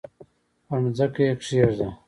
[0.67, 1.87] پر مځکه یې کښېږده!